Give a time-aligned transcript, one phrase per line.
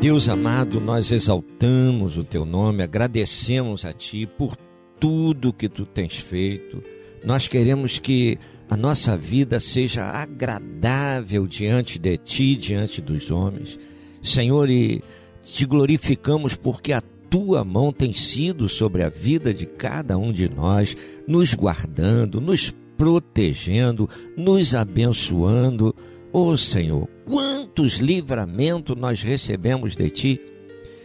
[0.00, 4.56] Deus amado, nós exaltamos o teu nome, agradecemos a ti por
[4.98, 6.82] tudo que tu tens feito.
[7.22, 8.38] Nós queremos que
[8.70, 13.78] a nossa vida seja agradável diante de ti, diante dos homens.
[14.22, 15.02] Senhor, e
[15.42, 20.50] te glorificamos porque a tua mão tem sido sobre a vida de cada um de
[20.50, 20.96] nós,
[21.28, 25.94] nos guardando, nos protegendo, nos abençoando.
[26.32, 30.40] Ó oh, Senhor, quantos livramentos nós recebemos de Ti,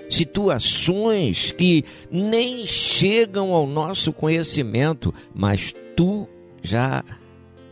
[0.10, 6.28] situações que nem chegam ao nosso conhecimento, mas Tu
[6.64, 7.04] já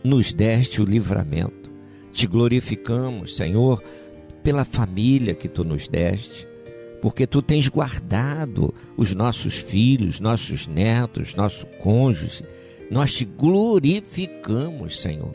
[0.04, 1.68] nos deste o livramento.
[2.12, 3.82] Te glorificamos, Senhor,
[4.44, 6.46] pela família que Tu nos deste,
[7.02, 12.44] porque Tu tens guardado os nossos filhos, nossos netos, nosso cônjuge.
[12.88, 15.34] Nós te glorificamos, Senhor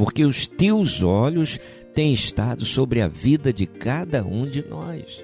[0.00, 1.60] porque os teus olhos
[1.94, 5.22] têm estado sobre a vida de cada um de nós.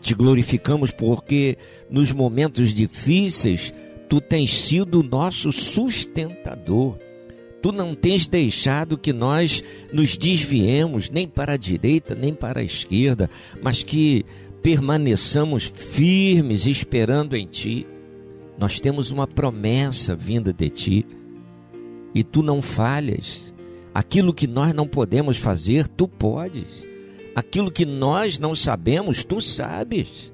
[0.00, 1.56] Te glorificamos porque
[1.88, 3.72] nos momentos difíceis
[4.08, 6.98] tu tens sido o nosso sustentador.
[7.62, 12.64] Tu não tens deixado que nós nos desviemos nem para a direita nem para a
[12.64, 13.30] esquerda,
[13.62, 14.24] mas que
[14.62, 17.86] permaneçamos firmes esperando em ti.
[18.58, 21.06] Nós temos uma promessa vinda de ti
[22.14, 23.43] e tu não falhas.
[23.94, 26.84] Aquilo que nós não podemos fazer, tu podes.
[27.32, 30.32] Aquilo que nós não sabemos, tu sabes.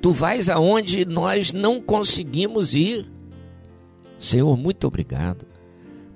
[0.00, 3.04] Tu vais aonde nós não conseguimos ir.
[4.18, 5.44] Senhor, muito obrigado,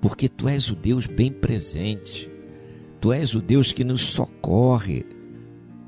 [0.00, 2.30] porque tu és o Deus bem presente.
[2.98, 5.04] Tu és o Deus que nos socorre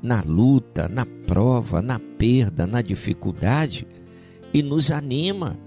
[0.01, 3.87] na luta, na prova, na perda, na dificuldade
[4.53, 5.57] e nos anima.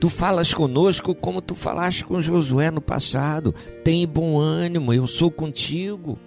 [0.00, 3.54] Tu falas conosco como tu falaste com Josué no passado.
[3.82, 6.18] Tem bom ânimo, eu sou contigo.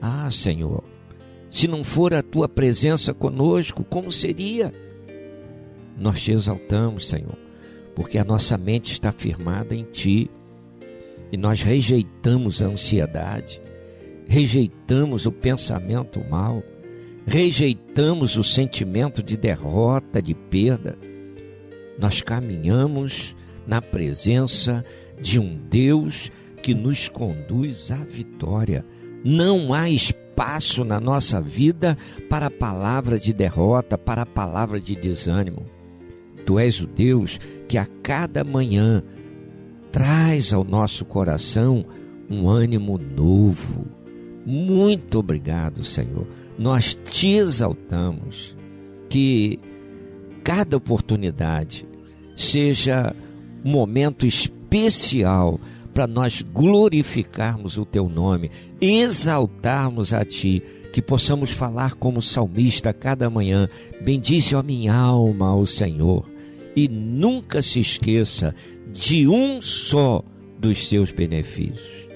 [0.00, 0.84] Ah, Senhor,
[1.50, 4.72] se não for a tua presença conosco, como seria?
[5.98, 7.36] Nós te exaltamos, Senhor,
[7.94, 10.30] porque a nossa mente está firmada em ti
[11.32, 13.60] e nós rejeitamos a ansiedade,
[14.28, 16.62] rejeitamos o pensamento mal,
[17.26, 20.96] rejeitamos o sentimento de derrota, de perda
[21.98, 23.36] nós caminhamos
[23.66, 24.84] na presença
[25.20, 26.30] de um Deus
[26.62, 28.84] que nos conduz à vitória.
[29.24, 31.96] Não há espaço na nossa vida
[32.28, 35.66] para a palavra de derrota, para a palavra de desânimo.
[36.44, 37.38] Tu és o Deus
[37.68, 39.02] que a cada manhã
[39.90, 41.84] traz ao nosso coração
[42.28, 43.86] um ânimo novo.
[44.44, 46.26] Muito obrigado, Senhor.
[46.58, 48.54] Nós te exaltamos.
[49.08, 49.60] Que
[50.44, 51.86] cada oportunidade
[52.36, 53.16] seja
[53.64, 55.58] um momento especial
[55.94, 58.50] para nós glorificarmos o teu nome,
[58.80, 60.62] exaltarmos a ti,
[60.92, 63.68] que possamos falar como salmista cada manhã:
[64.02, 66.28] Bendize a minha alma ao Senhor,
[66.76, 68.54] e nunca se esqueça
[68.92, 70.22] de um só
[70.58, 72.08] dos seus benefícios.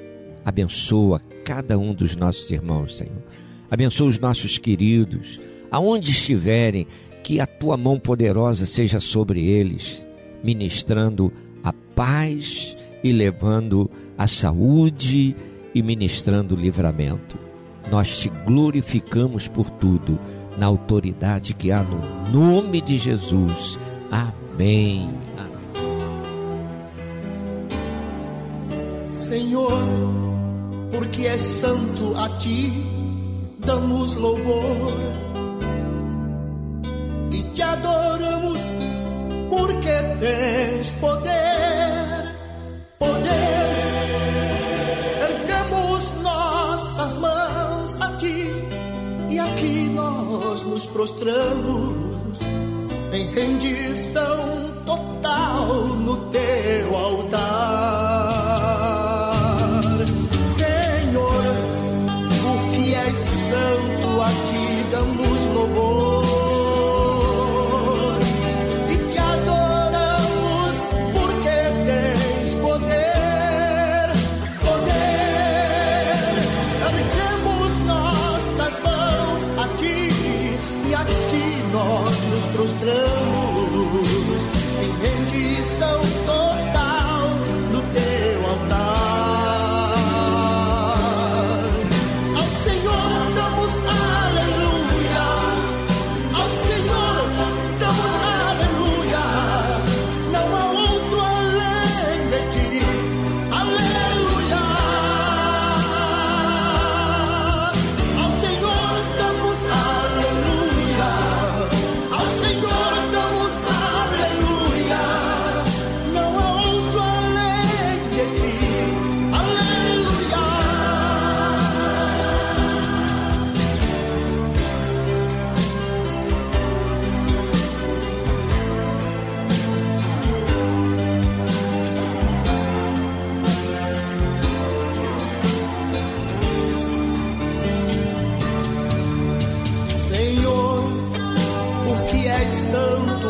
[0.45, 3.23] Abençoa cada um dos nossos irmãos, Senhor.
[3.71, 5.41] Abençoa os nossos queridos,
[5.71, 6.87] aonde estiverem,
[7.29, 10.03] que a tua mão poderosa seja sobre eles,
[10.43, 11.31] ministrando
[11.63, 15.37] a paz e levando a saúde
[15.75, 17.39] e ministrando o livramento.
[17.91, 20.19] Nós te glorificamos por tudo,
[20.57, 22.01] na autoridade que há no
[22.33, 23.79] nome de Jesus.
[24.11, 25.11] Amém.
[29.11, 29.87] Senhor,
[30.91, 32.73] porque és santo a ti,
[33.59, 35.28] damos louvor
[37.59, 38.61] te adoramos,
[39.51, 39.91] porque
[40.21, 42.37] tens poder,
[43.01, 43.35] poder.
[45.29, 48.49] Erguemos nossas mãos a ti
[49.29, 52.39] e aqui nós nos prostramos
[53.13, 55.67] em rendição total
[56.07, 58.39] no teu altar.
[63.49, 63.88] santo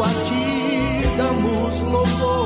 [0.05, 2.38] a ti damos louvor.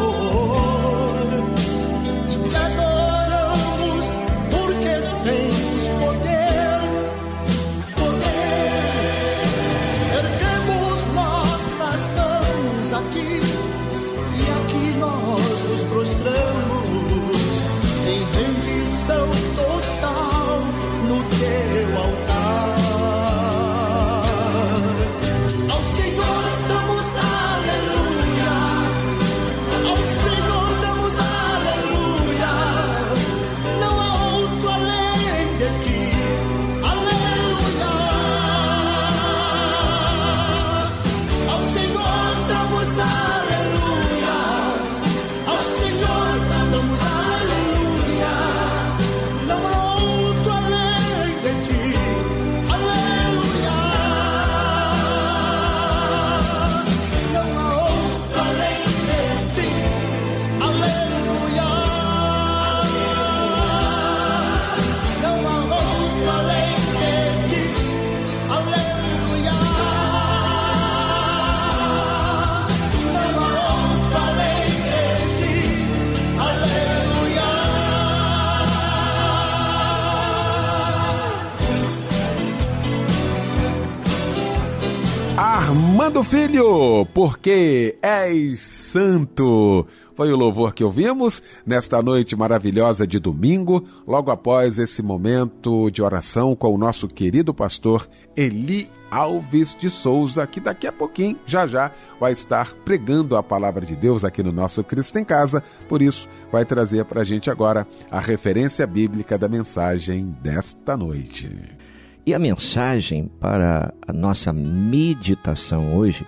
[86.12, 89.86] Armando Filho, porque és santo.
[90.14, 96.02] Foi o louvor que ouvimos nesta noite maravilhosa de domingo, logo após esse momento de
[96.02, 101.66] oração com o nosso querido pastor Eli Alves de Souza, que daqui a pouquinho, já
[101.66, 101.90] já,
[102.20, 105.64] vai estar pregando a palavra de Deus aqui no nosso Cristo em Casa.
[105.88, 111.81] Por isso, vai trazer para a gente agora a referência bíblica da mensagem desta noite.
[112.24, 116.24] E a mensagem para a nossa meditação hoje,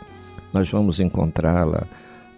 [0.52, 1.84] nós vamos encontrá-la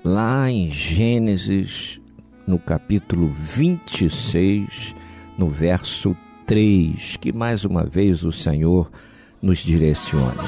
[0.05, 1.99] lá em Gênesis,
[2.47, 4.95] no capítulo 26,
[5.39, 6.15] no verso
[6.47, 8.91] 3, que mais uma vez o Senhor
[9.41, 10.45] nos direciona.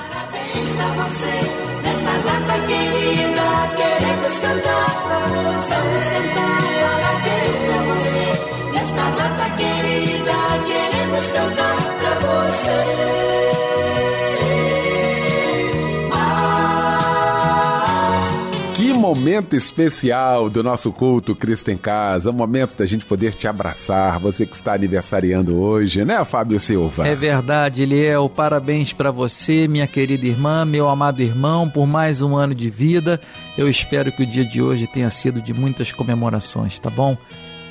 [19.18, 24.20] Momento especial do nosso culto Cristo em Casa, o momento da gente poder te abraçar,
[24.20, 27.06] você que está aniversariando hoje, né, Fábio Silva?
[27.06, 28.28] É verdade, Eliel.
[28.28, 33.20] Parabéns para você, minha querida irmã, meu amado irmão, por mais um ano de vida.
[33.56, 37.18] Eu espero que o dia de hoje tenha sido de muitas comemorações, tá bom?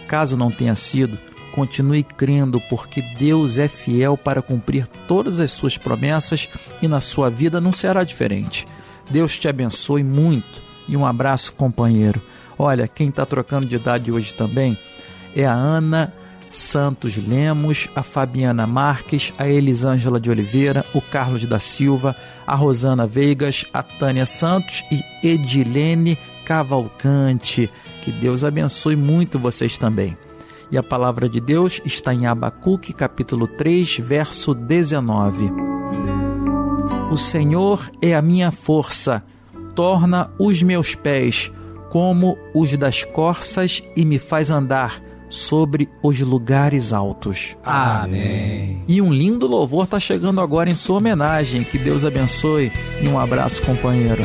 [0.05, 1.17] Caso não tenha sido,
[1.53, 6.49] continue crendo, porque Deus é fiel para cumprir todas as suas promessas
[6.81, 8.65] e na sua vida não será diferente.
[9.09, 12.21] Deus te abençoe muito e um abraço, companheiro.
[12.57, 14.77] Olha, quem está trocando de idade hoje também
[15.35, 16.13] é a Ana
[16.49, 22.15] Santos Lemos, a Fabiana Marques, a Elisângela de Oliveira, o Carlos da Silva,
[22.45, 27.69] a Rosana Veigas, a Tânia Santos e Edilene Cavalcante.
[28.01, 30.17] Que Deus abençoe muito vocês também.
[30.71, 35.51] E a palavra de Deus está em Abacuque, capítulo 3, verso 19.
[37.09, 39.23] O Senhor é a minha força,
[39.77, 41.51] torna os meus pés
[41.91, 47.55] como os das corças e me faz andar sobre os lugares altos.
[47.63, 48.81] Amém.
[48.87, 51.63] E um lindo louvor está chegando agora em sua homenagem.
[51.63, 52.71] Que Deus abençoe
[53.03, 54.23] e um abraço, companheiro.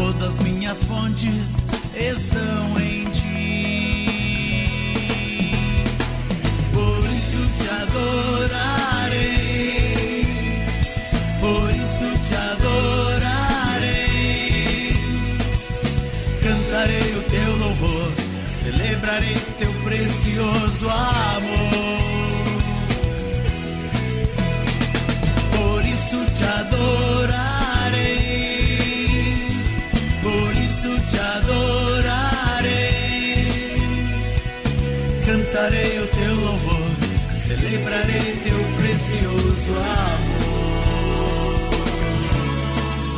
[0.00, 1.62] Todas minhas fontes
[1.94, 2.89] estão em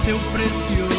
[0.04, 0.91] teu precioso.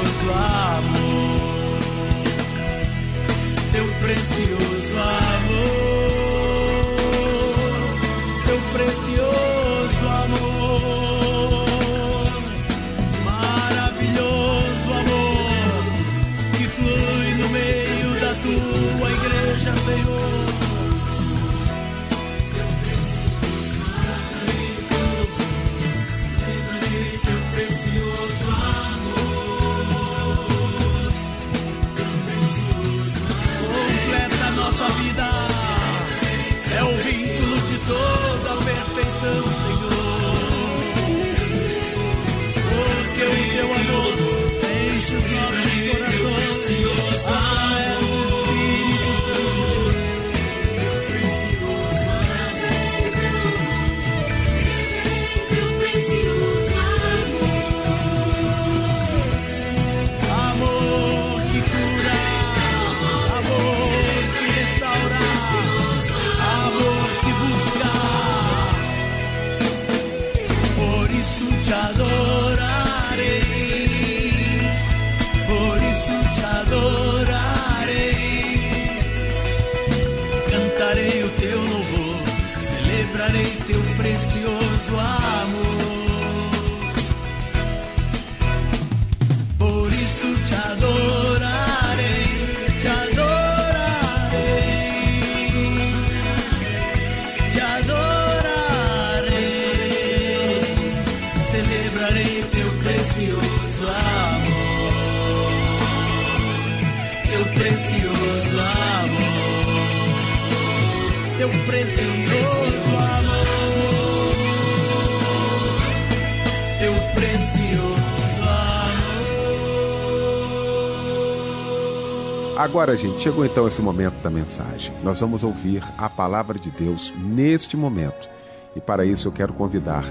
[122.74, 124.92] Agora, gente, chegou então esse momento da mensagem.
[125.03, 128.27] Nós vamos ouvir a palavra de Deus neste momento.
[128.75, 130.03] E para isso eu quero convidar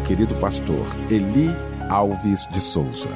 [0.00, 1.48] o querido pastor Eli
[1.88, 3.08] Alves de Souza.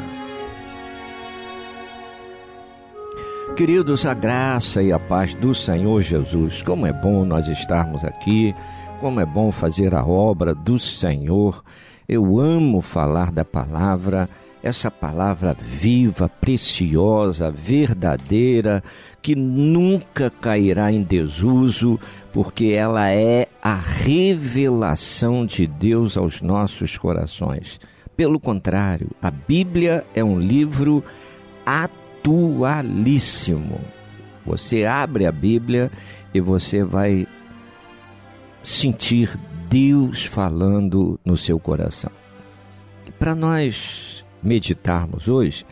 [3.56, 8.54] Queridos, a graça e a paz do Senhor Jesus, como é bom nós estarmos aqui,
[9.00, 11.65] como é bom fazer a obra do Senhor.
[12.08, 14.30] Eu amo falar da palavra,
[14.62, 18.84] essa palavra viva, preciosa, verdadeira,
[19.20, 21.98] que nunca cairá em desuso,
[22.32, 27.80] porque ela é a revelação de Deus aos nossos corações.
[28.16, 31.02] Pelo contrário, a Bíblia é um livro
[31.66, 33.80] atualíssimo.
[34.46, 35.90] Você abre a Bíblia
[36.32, 37.26] e você vai
[38.62, 39.36] sentir
[39.68, 42.12] Deus falando no seu coração.
[43.18, 45.67] Para nós meditarmos hoje,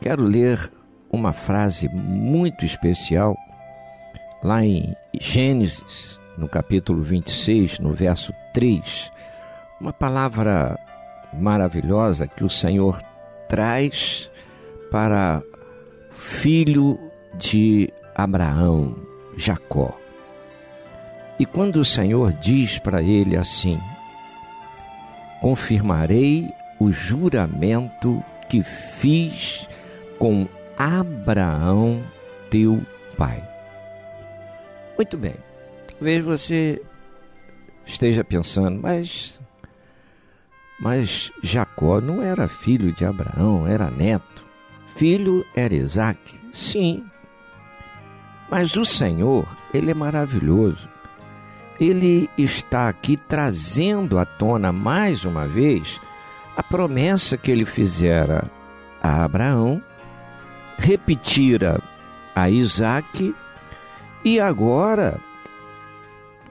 [0.00, 0.70] quero ler
[1.10, 3.36] uma frase muito especial
[4.42, 9.10] lá em Gênesis, no capítulo 26, no verso 3.
[9.80, 10.78] Uma palavra
[11.32, 13.02] maravilhosa que o Senhor
[13.48, 14.30] traz
[14.90, 15.42] para
[16.10, 16.98] filho
[17.34, 18.96] de Abraão,
[19.36, 19.96] Jacó.
[21.38, 23.80] E quando o Senhor diz para ele assim:
[25.40, 28.62] Confirmarei o juramento que
[28.96, 29.68] fiz
[30.18, 32.02] com Abraão,
[32.50, 32.80] teu
[33.16, 33.44] pai.
[34.96, 35.34] Muito bem.
[35.86, 36.82] Talvez você
[37.86, 39.38] esteja pensando, mas
[40.80, 44.42] mas Jacó não era filho de Abraão, era neto.
[44.96, 47.04] Filho era Isaac, sim.
[48.50, 50.88] Mas o Senhor, ele é maravilhoso.
[51.78, 56.00] Ele está aqui trazendo à tona mais uma vez
[56.56, 58.50] a promessa que ele fizera
[59.02, 59.82] a Abraão,
[60.78, 61.80] repetira
[62.34, 63.34] a Isaac
[64.24, 65.18] e agora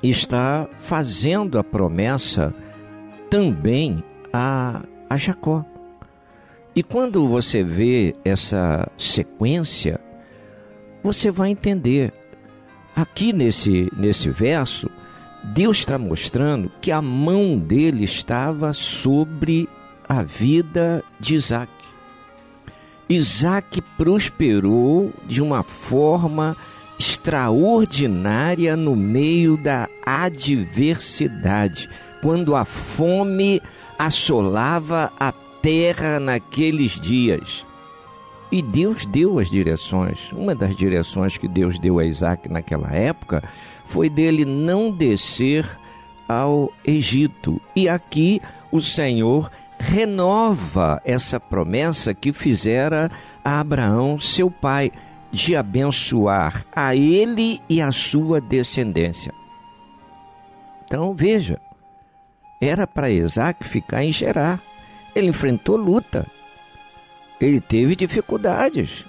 [0.01, 2.53] está fazendo a promessa
[3.29, 5.65] também a, a Jacó.
[6.75, 9.99] E quando você vê essa sequência,
[11.03, 12.13] você vai entender.
[12.95, 14.89] Aqui nesse, nesse verso,
[15.43, 19.67] Deus está mostrando que a mão dele estava sobre
[20.09, 21.71] a vida de Isaac.
[23.07, 26.57] Isaac prosperou de uma forma
[26.97, 31.87] extraordinária no meio da adversidade,
[32.21, 33.61] quando a fome
[33.99, 37.65] assolava a terra naqueles dias.
[38.51, 40.31] E Deus deu as direções.
[40.31, 43.43] Uma das direções que Deus deu a Isaac naquela época
[43.87, 45.69] foi dele não descer
[46.27, 47.61] ao Egito.
[47.75, 48.41] E aqui
[48.71, 53.09] o Senhor renova essa promessa que fizera
[53.43, 54.91] a Abraão, seu pai,
[55.31, 59.33] de abençoar a ele e a sua descendência.
[60.85, 61.59] Então veja,
[62.61, 64.61] era para Isaac ficar em Gerar.
[65.15, 66.25] Ele enfrentou luta.
[67.39, 69.05] Ele teve dificuldades.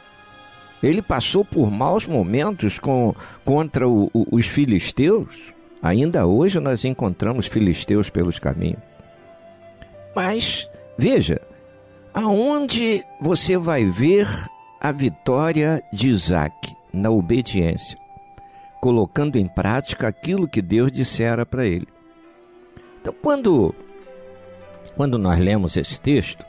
[0.82, 5.52] Ele passou por maus momentos com, contra o, o, os filisteus.
[5.82, 8.89] Ainda hoje nós encontramos filisteus pelos caminhos.
[10.14, 10.68] Mas,
[10.98, 11.40] veja,
[12.12, 14.28] aonde você vai ver
[14.80, 16.76] a vitória de Isaac?
[16.92, 17.96] Na obediência,
[18.80, 21.86] colocando em prática aquilo que Deus dissera para ele.
[23.00, 23.72] Então, quando,
[24.96, 26.44] quando nós lemos esse texto,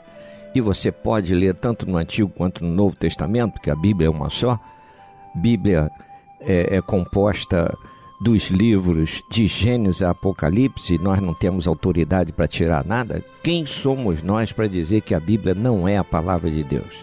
[0.54, 4.10] e você pode ler tanto no Antigo quanto no Novo Testamento, porque a Bíblia é
[4.10, 4.58] uma só,
[5.34, 5.90] Bíblia
[6.40, 7.72] é, é composta
[8.22, 13.24] dos livros de Gênesis a Apocalipse, nós não temos autoridade para tirar nada.
[13.42, 16.94] Quem somos nós para dizer que a Bíblia não é a palavra de Deus?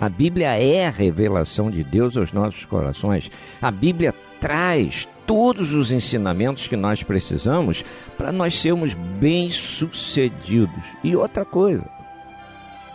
[0.00, 3.30] A Bíblia é a revelação de Deus aos nossos corações.
[3.62, 7.84] A Bíblia traz todos os ensinamentos que nós precisamos
[8.18, 10.82] para nós sermos bem-sucedidos.
[11.04, 11.88] E outra coisa,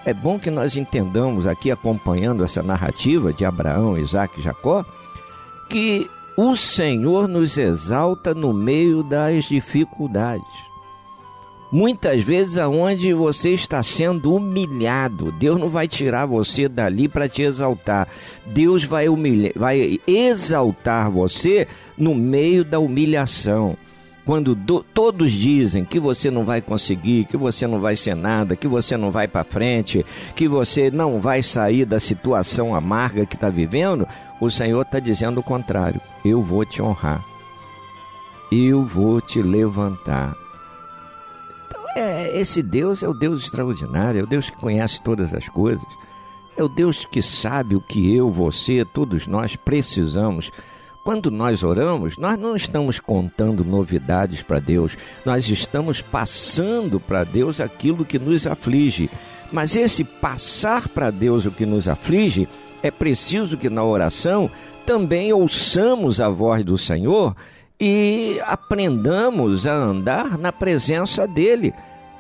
[0.06, 4.84] é bom que nós entendamos aqui, acompanhando essa narrativa de Abraão, Isaac e Jacó,
[5.70, 10.66] que o Senhor nos exalta no meio das dificuldades.
[11.72, 17.42] Muitas vezes aonde você está sendo humilhado, Deus não vai tirar você dali para te
[17.42, 18.08] exaltar.
[18.46, 19.08] Deus vai
[19.56, 21.68] vai exaltar você
[21.98, 23.78] no meio da humilhação.
[24.26, 28.56] quando do, todos dizem que você não vai conseguir, que você não vai ser nada,
[28.56, 30.04] que você não vai para frente,
[30.36, 34.08] que você não vai sair da situação amarga que está vivendo,
[34.40, 36.02] o Senhor está dizendo o contrário.
[36.24, 37.24] Eu vou te honrar.
[38.52, 40.36] Eu vou te levantar.
[41.68, 45.50] Então, é, esse Deus é o Deus extraordinário, é o Deus que conhece todas as
[45.50, 45.86] coisas.
[46.58, 50.52] É o Deus que sabe o que eu, você, todos nós precisamos
[51.06, 57.62] quando nós oramos, nós não estamos contando novidades para Deus, nós estamos passando para Deus
[57.62, 59.08] aquilo que nos aflige.
[59.52, 62.50] Mas esse passar para Deus o que nos aflige,
[62.86, 64.48] é preciso que na oração
[64.86, 67.36] também ouçamos a voz do Senhor
[67.80, 71.74] e aprendamos a andar na presença dEle,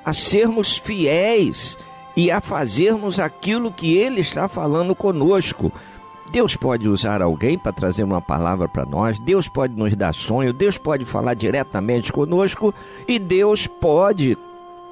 [0.04, 1.78] a sermos fiéis
[2.18, 5.72] e a fazermos aquilo que Ele está falando conosco.
[6.32, 10.52] Deus pode usar alguém para trazer uma palavra para nós, Deus pode nos dar sonho,
[10.52, 12.74] Deus pode falar diretamente conosco
[13.08, 14.36] e Deus pode,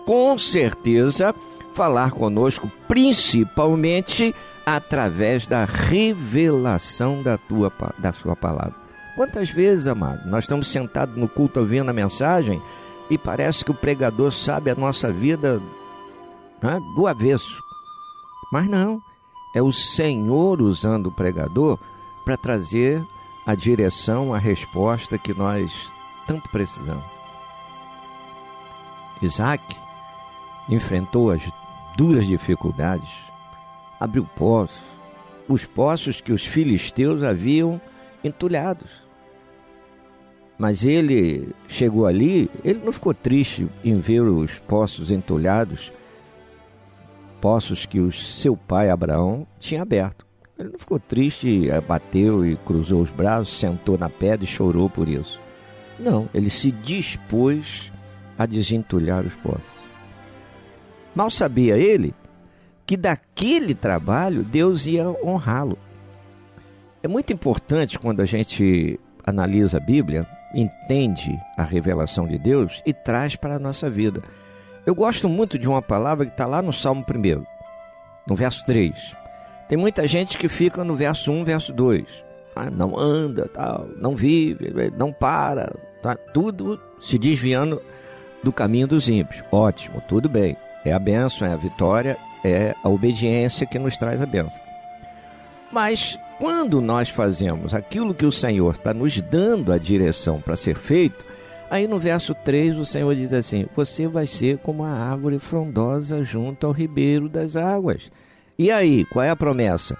[0.05, 1.33] com certeza,
[1.73, 8.75] falar conosco, principalmente através da revelação da, tua, da sua palavra.
[9.15, 12.61] Quantas vezes, amado, nós estamos sentados no culto ouvindo a mensagem
[13.09, 15.61] e parece que o pregador sabe a nossa vida
[16.61, 17.61] né, do avesso.
[18.51, 19.01] Mas não
[19.53, 21.77] é o Senhor usando o pregador
[22.25, 23.01] para trazer
[23.45, 25.71] a direção, a resposta que nós
[26.25, 27.03] tanto precisamos.
[29.21, 29.63] Isaac
[30.67, 31.43] enfrentou as
[31.95, 33.09] duras dificuldades,
[34.03, 34.81] abriu poços,
[35.47, 37.79] os poços que os filisteus haviam
[38.21, 38.91] entulhados.
[40.57, 45.89] Mas ele chegou ali, ele não ficou triste em ver os poços entulhados,
[47.39, 50.25] poços que o seu pai Abraão tinha aberto.
[50.59, 55.07] Ele não ficou triste, bateu e cruzou os braços, sentou na pedra e chorou por
[55.07, 55.39] isso.
[55.97, 57.89] Não, ele se dispôs
[58.37, 59.83] a desentulhar os poços.
[61.15, 62.13] Mal sabia ele
[62.85, 65.77] que daquele trabalho Deus ia honrá-lo.
[67.01, 72.93] É muito importante quando a gente analisa a Bíblia, entende a revelação de Deus e
[72.93, 74.21] traz para a nossa vida.
[74.85, 77.43] Eu gosto muito de uma palavra que está lá no Salmo 1,
[78.27, 78.93] no verso 3.
[79.67, 82.05] Tem muita gente que fica no verso 1, verso 2.
[82.55, 87.81] Ah, não anda, tal, não vive, não para, tá tudo se desviando
[88.43, 89.43] do caminho dos ímpios.
[89.51, 90.55] Ótimo, tudo bem.
[90.85, 94.59] É a bênção, é a vitória, é a obediência que nos traz a bênção.
[95.71, 100.75] Mas quando nós fazemos aquilo que o Senhor está nos dando a direção para ser
[100.75, 101.25] feito,
[101.73, 106.23] Aí no verso 3 o Senhor diz assim: Você vai ser como a árvore frondosa
[106.23, 108.11] junto ao ribeiro das águas.
[108.59, 109.97] E aí, qual é a promessa?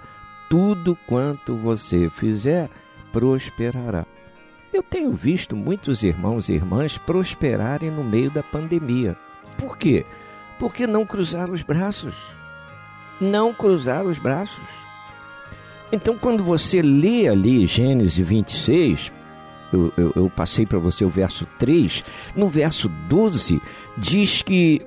[0.48, 2.70] Tudo quanto você fizer
[3.12, 4.06] prosperará.
[4.72, 9.16] Eu tenho visto muitos irmãos e irmãs prosperarem no meio da pandemia.
[9.58, 10.06] Por quê?
[10.60, 12.14] Porque não cruzaram os braços.
[13.20, 14.64] Não cruzaram os braços.
[15.92, 19.12] Então, quando você lê ali Gênesis 26,
[19.72, 23.60] eu, eu, eu passei para você o verso 3, no verso 12,
[23.96, 24.82] diz que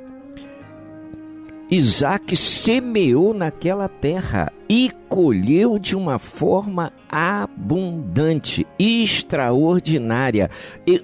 [1.70, 10.50] Isaac semeou naquela terra e colheu de uma forma abundante, extraordinária,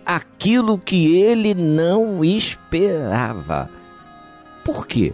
[0.05, 3.69] aquilo que ele não esperava.
[4.63, 5.13] Por quê?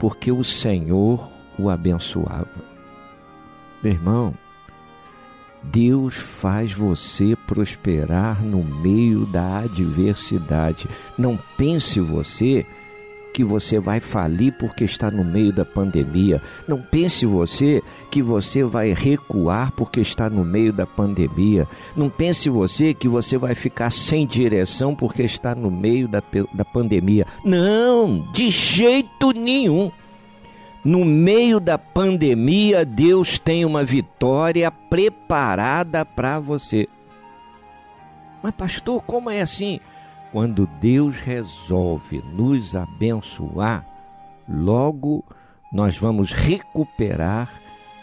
[0.00, 2.46] Porque o Senhor o abençoava.
[3.82, 4.34] Meu irmão,
[5.62, 10.88] Deus faz você prosperar no meio da adversidade.
[11.16, 12.64] Não pense você
[13.32, 16.42] que você vai falir porque está no meio da pandemia.
[16.66, 21.68] Não pense você que você vai recuar porque está no meio da pandemia.
[21.96, 26.20] Não pense você que você vai ficar sem direção porque está no meio da,
[26.52, 27.26] da pandemia.
[27.44, 29.92] Não, de jeito nenhum.
[30.84, 36.88] No meio da pandemia, Deus tem uma vitória preparada para você.
[38.42, 39.80] Mas, pastor, como é assim?
[40.30, 43.84] Quando Deus resolve nos abençoar,
[44.48, 45.24] logo
[45.72, 47.50] nós vamos recuperar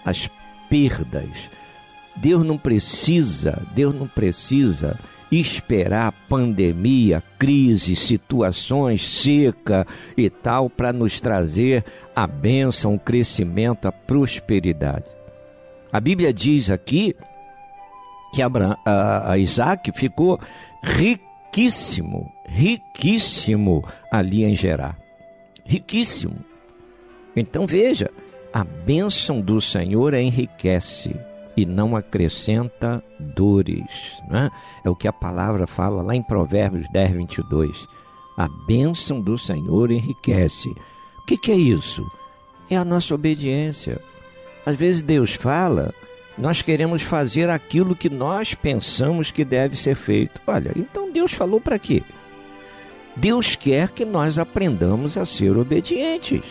[0.04, 0.30] as
[0.70, 1.50] perdas.
[2.16, 5.00] Deus não precisa, Deus não precisa
[5.32, 9.86] esperar pandemia, crise, situações, seca
[10.16, 11.84] e tal para nos trazer
[12.16, 15.10] a bênção, o crescimento, a prosperidade.
[15.92, 17.16] A Bíblia diz aqui
[18.34, 20.40] que a Isaac ficou
[20.84, 24.98] riquíssimo, riquíssimo ali em Gerar.
[25.66, 26.38] Riquíssimo.
[27.36, 28.12] Então veja,
[28.54, 31.16] a bênção do Senhor enriquece.
[31.56, 34.14] E não acrescenta dores.
[34.30, 34.52] Né?
[34.84, 37.88] É o que a palavra fala lá em Provérbios 10, 22.
[38.38, 40.70] A bênção do Senhor enriquece.
[41.20, 42.06] O que, que é isso?
[42.70, 44.02] É a nossa obediência.
[44.66, 45.94] Às vezes Deus fala,
[46.38, 50.42] nós queremos fazer aquilo que nós pensamos que deve ser feito.
[50.46, 52.04] Olha, então Deus falou para quê?
[53.16, 56.44] Deus quer que nós aprendamos a ser obedientes.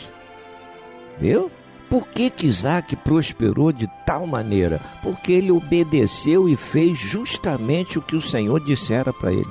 [1.20, 1.50] Viu?
[1.94, 4.80] Por que, que Isaac prosperou de tal maneira?
[5.00, 9.48] Porque ele obedeceu e fez justamente o que o Senhor dissera para ele.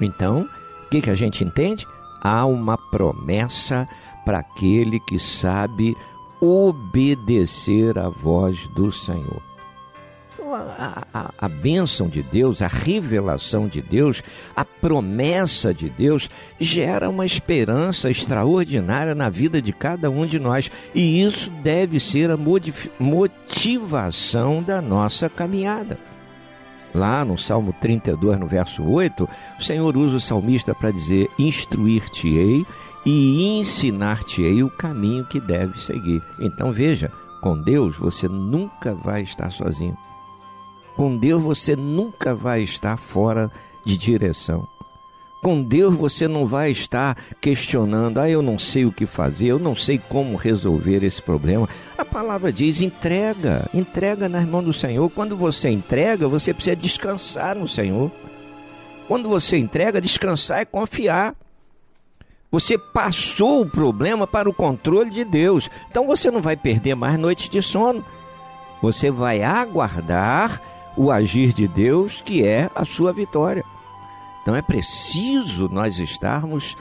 [0.00, 0.48] Então,
[0.86, 1.86] o que, que a gente entende?
[2.22, 3.86] Há uma promessa
[4.24, 5.94] para aquele que sabe
[6.40, 9.55] obedecer à voz do Senhor
[10.56, 14.22] a, a, a bênção de Deus, a revelação de Deus,
[14.54, 20.70] a promessa de Deus gera uma esperança extraordinária na vida de cada um de nós.
[20.94, 22.38] E isso deve ser a
[22.98, 25.98] motivação da nossa caminhada.
[26.94, 29.28] Lá no Salmo 32, no verso 8,
[29.60, 32.64] o Senhor usa o salmista para dizer: Instruir-te-ei
[33.04, 36.22] e ensinar-te-ei o caminho que deve seguir.
[36.40, 39.96] Então veja, com Deus você nunca vai estar sozinho.
[40.96, 43.50] Com Deus você nunca vai estar fora
[43.84, 44.66] de direção.
[45.42, 49.58] Com Deus você não vai estar questionando, ah, eu não sei o que fazer, eu
[49.58, 51.68] não sei como resolver esse problema.
[51.96, 55.08] A palavra diz: entrega, entrega nas mãos do Senhor.
[55.10, 58.10] Quando você entrega, você precisa descansar no Senhor.
[59.06, 61.34] Quando você entrega, descansar é confiar.
[62.50, 65.68] Você passou o problema para o controle de Deus.
[65.90, 68.04] Então você não vai perder mais noites de sono.
[68.80, 70.60] Você vai aguardar
[70.96, 73.64] o agir de Deus, que é a sua vitória.
[74.42, 76.76] Então é preciso nós estarmos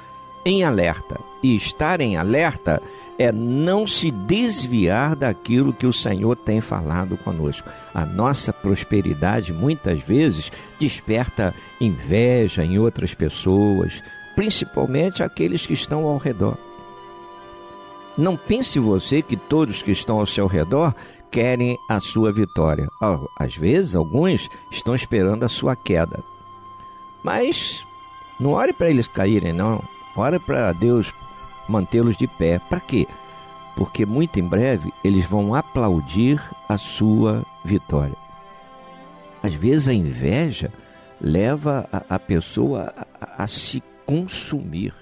[0.45, 1.19] em alerta.
[1.41, 2.81] E estar em alerta
[3.17, 7.69] é não se desviar daquilo que o Senhor tem falado conosco.
[7.93, 14.03] A nossa prosperidade muitas vezes desperta inveja em outras pessoas,
[14.35, 16.57] principalmente aqueles que estão ao redor.
[18.17, 20.93] Não pense você que todos que estão ao seu redor
[21.31, 22.87] querem a sua vitória.
[23.37, 26.23] Às vezes, alguns estão esperando a sua queda.
[27.23, 27.83] Mas
[28.39, 29.81] não ore para eles caírem, não.
[30.15, 31.11] Ore para Deus
[31.67, 32.59] mantê-los de pé.
[32.69, 33.07] Para quê?
[33.75, 38.15] Porque muito em breve eles vão aplaudir a sua vitória.
[39.43, 40.71] Às vezes a inveja
[41.19, 44.93] leva a, a pessoa a, a se consumir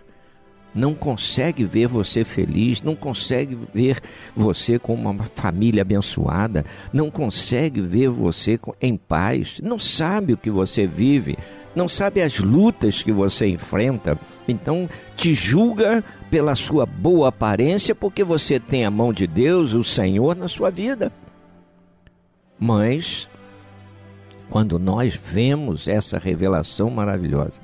[0.73, 4.01] não consegue ver você feliz, não consegue ver
[4.35, 10.49] você com uma família abençoada, não consegue ver você em paz, não sabe o que
[10.49, 11.37] você vive,
[11.75, 18.23] não sabe as lutas que você enfrenta, então te julga pela sua boa aparência porque
[18.23, 21.11] você tem a mão de Deus, o Senhor, na sua vida.
[22.59, 23.27] Mas,
[24.49, 27.59] quando nós vemos essa revelação maravilhosa,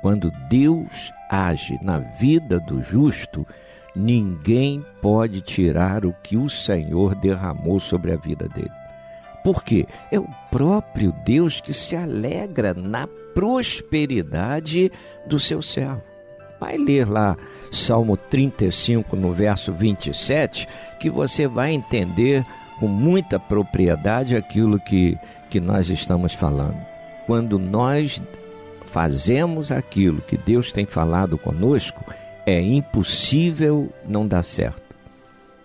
[0.00, 3.46] quando Deus age na vida do justo,
[3.94, 8.72] ninguém pode tirar o que o Senhor derramou sobre a vida dele.
[9.42, 9.86] Por quê?
[10.10, 14.92] É o próprio Deus que se alegra na prosperidade
[15.26, 16.02] do seu servo.
[16.58, 17.36] Vai ler lá
[17.72, 22.44] Salmo 35, no verso 27, que você vai entender
[22.78, 25.16] com muita propriedade aquilo que,
[25.48, 26.76] que nós estamos falando.
[27.26, 28.22] Quando nós
[28.92, 32.04] fazemos aquilo que Deus tem falado conosco,
[32.46, 34.82] é impossível não dar certo.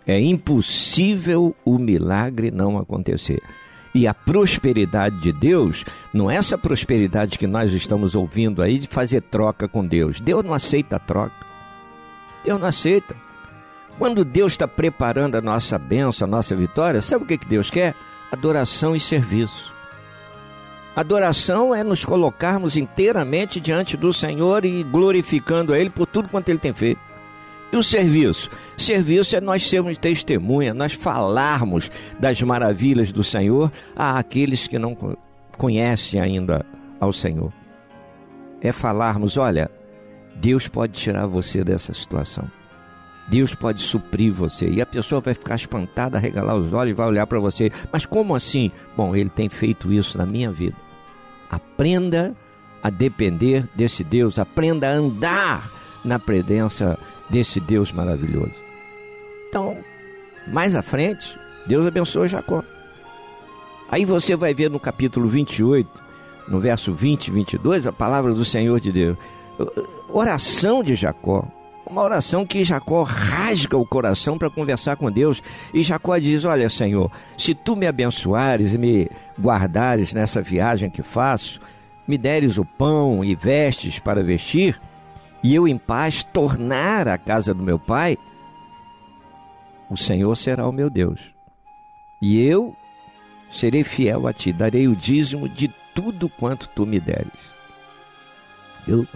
[0.06, 3.42] É impossível o milagre não acontecer.
[3.94, 5.84] E a prosperidade de Deus,
[6.14, 10.22] não é essa prosperidade que nós estamos ouvindo aí de fazer troca com Deus.
[10.22, 11.46] Deus não aceita troca.
[12.44, 13.16] Deus não aceita.
[13.98, 17.70] Quando Deus está preparando a nossa bênção, a nossa vitória, sabe o que, que Deus
[17.70, 17.96] quer?
[18.32, 19.75] Adoração e serviço.
[20.96, 26.48] Adoração é nos colocarmos inteiramente diante do Senhor e glorificando a Ele por tudo quanto
[26.48, 27.02] Ele tem feito.
[27.72, 28.50] E o serviço?
[28.78, 34.96] Serviço é nós sermos testemunha, nós falarmos das maravilhas do Senhor a aqueles que não
[35.58, 36.66] conhecem ainda
[36.98, 37.52] ao Senhor.
[38.62, 39.70] É falarmos: olha,
[40.36, 42.50] Deus pode tirar você dessa situação.
[43.28, 44.70] Deus pode suprir você.
[44.70, 47.72] E a pessoa vai ficar espantada, regalar os olhos e vai olhar para você.
[47.92, 48.72] Mas como assim?
[48.96, 50.85] Bom, Ele tem feito isso na minha vida.
[51.50, 52.36] Aprenda
[52.82, 55.72] a depender desse Deus, aprenda a andar
[56.04, 58.54] na presença desse Deus maravilhoso.
[59.50, 59.76] Então,
[60.48, 62.64] mais à frente, Deus abençoa Jacó.
[63.90, 65.90] Aí você vai ver no capítulo 28,
[66.48, 69.18] no verso 20 e 22, a palavra do Senhor de Deus.
[70.10, 71.48] Oração de Jacó.
[71.86, 75.42] Uma oração que Jacó rasga o coração para conversar com Deus.
[75.74, 81.04] E Jacó diz: Olha, Senhor, se tu me abençoares e me guardares nessa viagem que
[81.04, 81.62] faço,
[82.08, 84.80] me deres o pão e vestes para vestir,
[85.44, 88.18] e eu em paz tornar a casa do meu pai,
[89.90, 91.20] o Senhor será o meu Deus.
[92.20, 92.76] E eu
[93.52, 97.32] serei fiel a ti, darei o dízimo de tudo quanto tu me deres.
[98.88, 99.08] Eu...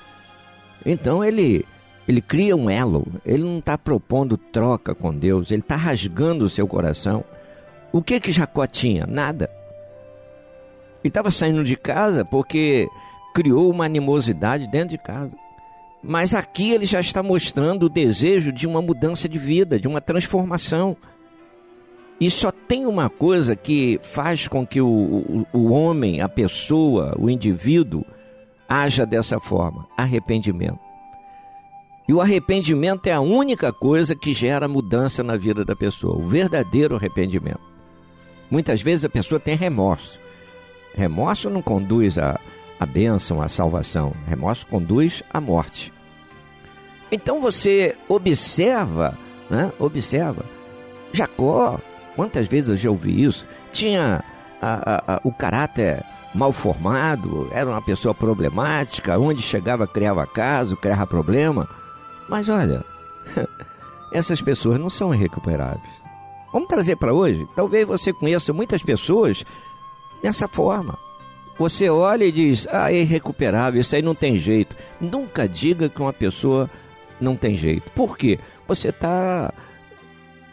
[0.85, 1.65] Então ele
[2.09, 6.49] ele cria um elo, ele não está propondo troca com Deus, ele está rasgando o
[6.49, 7.23] seu coração.
[7.91, 9.05] O que que Jacó tinha?
[9.05, 9.47] Nada.
[11.03, 12.89] Ele estava saindo de casa porque
[13.31, 15.37] criou uma animosidade dentro de casa.
[16.01, 20.01] Mas aqui ele já está mostrando o desejo de uma mudança de vida, de uma
[20.01, 20.97] transformação.
[22.19, 27.15] E só tem uma coisa que faz com que o, o, o homem, a pessoa,
[27.19, 28.03] o indivíduo,
[28.67, 30.88] haja dessa forma: arrependimento.
[32.09, 36.27] E o arrependimento é a única coisa que gera mudança na vida da pessoa, o
[36.27, 37.59] verdadeiro arrependimento.
[38.49, 40.19] Muitas vezes a pessoa tem remorso.
[40.95, 42.39] Remorso não conduz à,
[42.79, 44.11] à bênção, à salvação.
[44.25, 45.93] Remorso conduz à morte.
[47.11, 49.15] Então você observa,
[49.47, 49.71] né?
[49.77, 50.43] Observa.
[51.13, 51.79] Jacó,
[52.15, 54.23] quantas vezes eu já ouvi isso, tinha
[54.59, 60.75] a, a, a, o caráter mal formado, era uma pessoa problemática, onde chegava criava caso,
[60.75, 61.69] criava problema.
[62.29, 62.83] Mas olha,
[64.13, 65.99] essas pessoas não são irrecuperáveis.
[66.53, 67.47] Vamos trazer para hoje?
[67.55, 69.43] Talvez você conheça muitas pessoas
[70.21, 70.97] dessa forma.
[71.57, 74.75] Você olha e diz: ah, é irrecuperável, isso aí não tem jeito.
[74.99, 76.69] Nunca diga que uma pessoa
[77.19, 77.89] não tem jeito.
[77.91, 78.39] Por quê?
[78.67, 79.53] Você está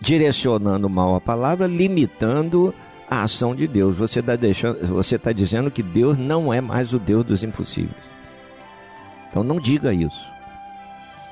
[0.01, 2.75] direcionando mal a palavra, limitando
[3.09, 3.97] a ação de Deus.
[3.97, 7.95] Você está deixando, você está dizendo que Deus não é mais o Deus dos impossíveis.
[9.29, 10.36] Então não diga isso.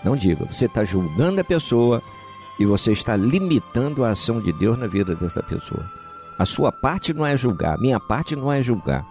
[0.04, 0.44] Não diga.
[0.44, 2.02] Você está julgando a pessoa
[2.58, 5.90] e você está limitando a ação de Deus na vida dessa pessoa.
[6.38, 9.06] A sua parte não é julgar, a minha parte não é julgar.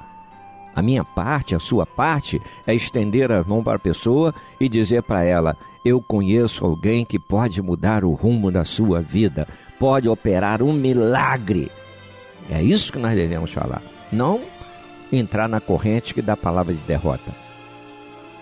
[0.75, 5.03] A minha parte, a sua parte, é estender a mão para a pessoa e dizer
[5.03, 9.47] para ela: Eu conheço alguém que pode mudar o rumo da sua vida,
[9.79, 11.71] pode operar um milagre.
[12.49, 13.81] É isso que nós devemos falar.
[14.11, 14.41] Não
[15.11, 17.42] entrar na corrente que dá palavra de derrota.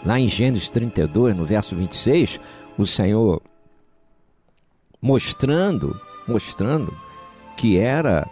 [0.05, 2.39] Lá em Gênesis 32, no verso 26,
[2.77, 3.41] o Senhor
[5.01, 6.93] mostrando, mostrando
[7.55, 8.27] que era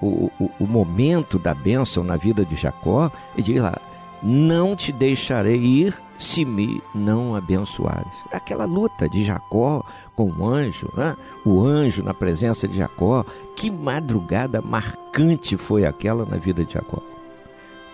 [0.00, 3.76] o, o, o, momento da bênção na vida de Jacó, e diz lá:
[4.22, 8.12] Não te deixarei ir se me não abençoares.
[8.32, 11.16] Aquela luta de Jacó com o anjo, né?
[11.44, 13.24] o anjo na presença de Jacó,
[13.56, 17.00] que madrugada marcante foi aquela na vida de Jacó.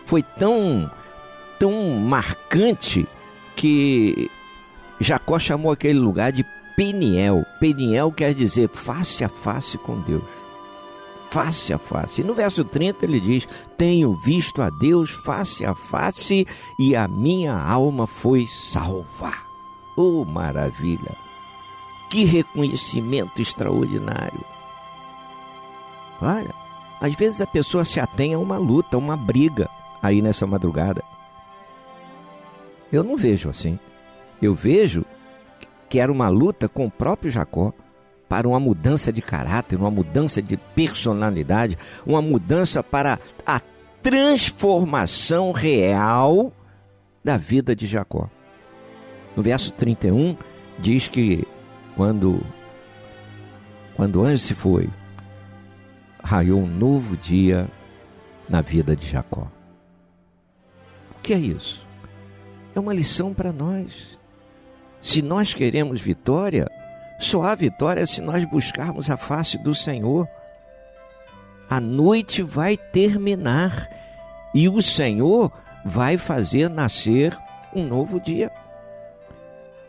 [0.06, 0.90] Foi tão,
[1.58, 3.06] tão marcante
[3.56, 4.30] que
[5.00, 6.44] Jacó chamou aquele lugar de
[6.76, 7.44] Peniel.
[7.60, 10.24] Peniel quer dizer face a face com Deus.
[11.30, 12.20] Face a face.
[12.20, 16.46] E no verso 30 ele diz: Tenho visto a Deus face a face
[16.78, 19.32] e a minha alma foi salva.
[19.96, 21.12] Oh, maravilha!
[22.08, 24.40] Que reconhecimento extraordinário!
[26.20, 26.54] Olha,
[27.00, 29.68] às vezes a pessoa se atém a uma luta, uma briga
[30.02, 31.02] aí nessa madrugada.
[32.94, 33.76] Eu não vejo assim.
[34.40, 35.04] Eu vejo
[35.88, 37.72] que era uma luta com o próprio Jacó
[38.28, 41.76] para uma mudança de caráter, uma mudança de personalidade,
[42.06, 43.60] uma mudança para a
[44.00, 46.52] transformação real
[47.24, 48.30] da vida de Jacó.
[49.34, 50.36] No verso 31
[50.78, 51.44] diz que
[51.96, 52.40] quando
[53.96, 54.88] quando anjo se foi,
[56.22, 57.68] raiou um novo dia
[58.48, 59.50] na vida de Jacó.
[61.10, 61.83] O que é isso?
[62.74, 63.92] É uma lição para nós.
[65.00, 66.66] Se nós queremos vitória,
[67.18, 70.28] só há vitória se nós buscarmos a face do Senhor.
[71.68, 73.88] A noite vai terminar
[74.54, 75.52] e o Senhor
[75.84, 77.36] vai fazer nascer
[77.74, 78.50] um novo dia.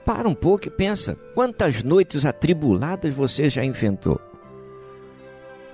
[0.04, 4.22] Para um pouco e pensa: quantas noites atribuladas você já enfrentou?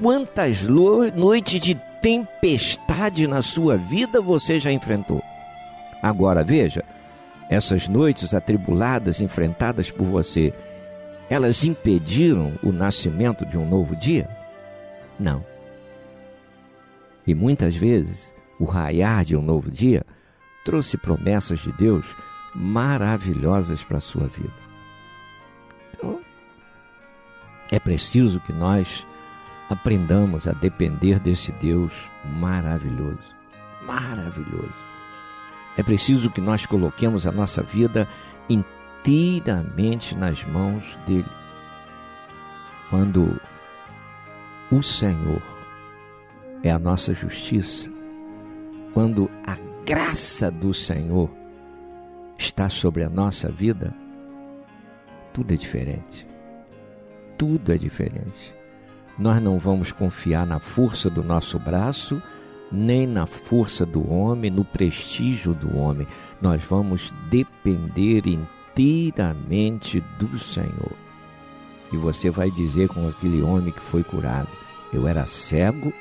[0.01, 5.21] Quantas noites de tempestade na sua vida você já enfrentou?
[6.01, 6.83] Agora veja,
[7.51, 10.53] essas noites atribuladas enfrentadas por você,
[11.29, 14.29] elas impediram o nascimento de um novo dia?
[15.19, 15.45] Não.
[17.27, 20.05] E muitas vezes, o raiar de um novo dia
[20.63, 22.05] trouxe promessas de Deus
[22.55, 24.53] maravilhosas para a sua vida.
[25.93, 26.21] Então,
[27.69, 29.05] é preciso que nós
[29.69, 31.91] aprendamos a depender desse Deus
[32.23, 33.35] maravilhoso.
[33.85, 34.80] Maravilhoso.
[35.77, 38.07] É preciso que nós coloquemos a nossa vida
[38.49, 41.29] inteiramente nas mãos dele.
[42.89, 43.39] Quando
[44.71, 45.41] o Senhor
[46.61, 47.89] é a nossa justiça,
[48.93, 51.29] quando a graça do Senhor
[52.37, 53.93] está sobre a nossa vida,
[55.33, 56.25] tudo é diferente.
[57.37, 58.53] Tudo é diferente.
[59.17, 62.21] Nós não vamos confiar na força do nosso braço,
[62.71, 66.07] nem na força do homem, no prestígio do homem.
[66.41, 70.93] Nós vamos depender inteiramente do Senhor.
[71.91, 74.47] E você vai dizer com aquele homem que foi curado:
[74.93, 75.91] Eu era cego,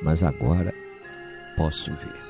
[0.00, 0.72] mas agora
[1.56, 2.22] posso ver.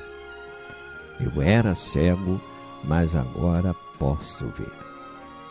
[1.19, 2.41] Eu era cego,
[2.83, 4.71] mas agora posso ver.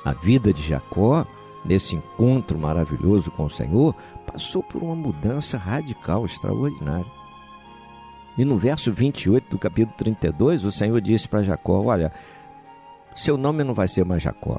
[0.05, 1.25] A vida de Jacó,
[1.65, 3.95] nesse encontro maravilhoso com o Senhor,
[4.27, 7.22] passou por uma mudança radical, extraordinária.
[8.37, 12.13] E no verso 28 do capítulo 32, o Senhor disse para Jacó: Olha,
[13.15, 14.59] seu nome não vai ser mais Jacó.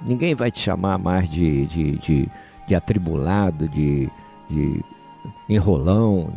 [0.00, 2.28] Ninguém vai te chamar mais de, de, de,
[2.66, 4.08] de atribulado, de,
[4.48, 4.84] de
[5.48, 6.32] enrolão,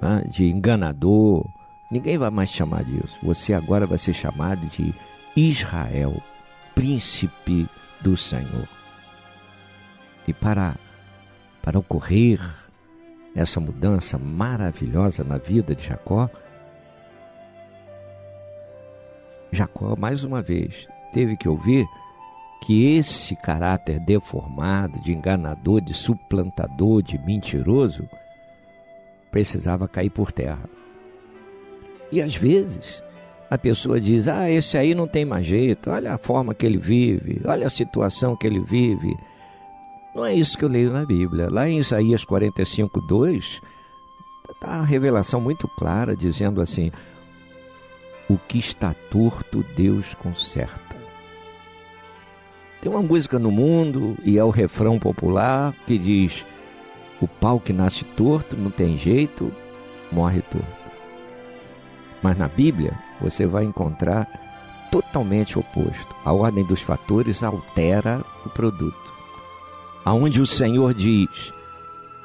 [0.00, 1.46] né, de enganador.
[1.90, 3.18] Ninguém vai mais te chamar disso.
[3.22, 4.92] Você agora vai ser chamado de
[5.36, 6.20] Israel,
[6.74, 7.68] príncipe
[8.00, 8.66] do Senhor.
[10.26, 10.74] E para,
[11.62, 12.40] para ocorrer
[13.36, 16.28] essa mudança maravilhosa na vida de Jacó,
[19.52, 21.86] Jacó, mais uma vez, teve que ouvir
[22.62, 28.08] que esse caráter deformado, de enganador, de suplantador, de mentiroso,
[29.30, 30.68] precisava cair por terra.
[32.10, 33.02] E às vezes
[33.50, 36.78] a pessoa diz: Ah, esse aí não tem mais jeito, olha a forma que ele
[36.78, 39.16] vive, olha a situação que ele vive.
[40.16, 41.50] Não é isso que eu leio na Bíblia.
[41.50, 43.60] Lá em Isaías 45, 2,
[44.50, 46.90] está a revelação muito clara, dizendo assim:
[48.26, 50.96] O que está torto, Deus conserta.
[52.80, 56.46] Tem uma música no mundo, e é o refrão popular, que diz:
[57.20, 59.52] O pau que nasce torto, não tem jeito,
[60.10, 60.90] morre torto.
[62.22, 64.26] Mas na Bíblia você vai encontrar
[64.90, 66.16] totalmente oposto.
[66.24, 69.05] A ordem dos fatores altera o produto.
[70.06, 71.52] Aonde o Senhor diz: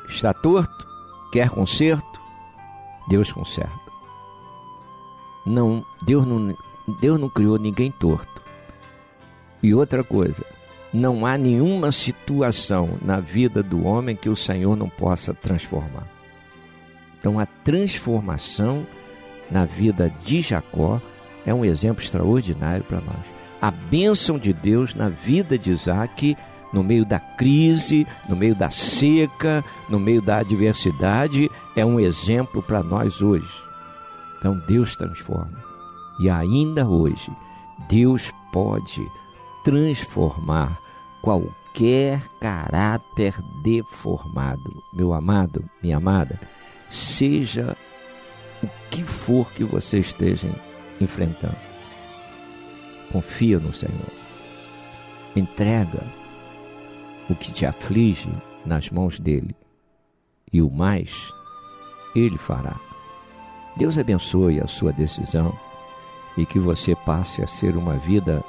[0.08, 0.86] está torto,
[1.32, 2.22] quer conserto,
[3.10, 3.92] Deus conserta.
[5.44, 6.56] Não, Deus não,
[7.00, 8.40] Deus não criou ninguém torto.
[9.64, 10.46] E outra coisa,
[10.94, 16.08] não há nenhuma situação na vida do homem que o Senhor não possa transformar.
[17.18, 18.86] Então a transformação
[19.50, 21.02] na vida de Jacó
[21.48, 23.26] é um exemplo extraordinário para nós.
[23.60, 26.38] A bênção de Deus na vida de Isaac,
[26.72, 32.62] no meio da crise, no meio da seca, no meio da adversidade, é um exemplo
[32.62, 33.52] para nós hoje.
[34.38, 35.58] Então Deus transforma.
[36.20, 37.32] E ainda hoje,
[37.90, 39.06] Deus pode
[39.64, 40.80] transformar
[41.22, 44.84] qualquer caráter deformado.
[44.94, 46.40] Meu amado, minha amada,
[46.90, 47.76] seja
[48.64, 50.50] o que for que você esteja
[51.00, 51.58] enfrentando.
[53.12, 54.12] Confia no Senhor.
[55.36, 56.21] Entrega
[57.32, 58.30] o que te aflige
[58.66, 59.56] nas mãos dele.
[60.52, 61.12] E o mais,
[62.14, 62.76] ele fará.
[63.78, 65.58] Deus abençoe a sua decisão
[66.38, 68.44] e que você passe a ser uma vida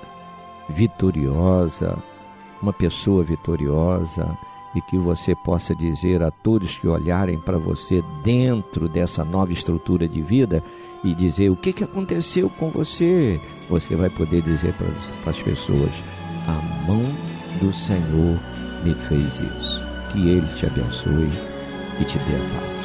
[0.68, 1.96] vitoriosa,
[2.60, 4.36] uma pessoa vitoriosa
[4.74, 10.08] e que você possa dizer a todos que olharem para você dentro dessa nova estrutura
[10.08, 10.62] de vida
[11.04, 13.40] e dizer o que, que aconteceu com você.
[13.68, 15.90] Você vai poder dizer para as pessoas:
[16.48, 17.02] a mão
[17.60, 18.38] do Senhor
[18.82, 19.80] me fez isso.
[20.12, 21.28] Que Ele te abençoe
[22.00, 22.82] e te dê a paz.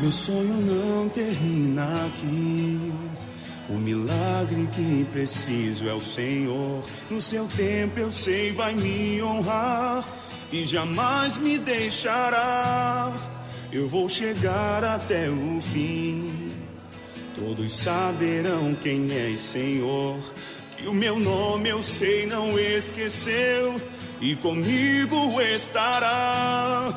[0.00, 2.92] Meu sonho não termina aqui.
[3.68, 6.82] O milagre que preciso é o Senhor.
[7.08, 10.04] No seu tempo eu sei vai me honrar
[10.52, 13.12] e jamais me deixará.
[13.72, 16.50] Eu vou chegar até o fim.
[17.36, 20.18] Todos saberão quem é Senhor.
[20.82, 23.80] E o meu nome eu sei não esqueceu.
[24.22, 26.94] E comigo estará.